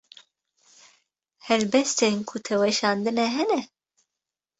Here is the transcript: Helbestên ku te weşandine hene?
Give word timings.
Helbestên 1.47 2.15
ku 2.27 2.35
te 2.45 2.53
weşandine 2.61 3.25
hene? 3.35 3.61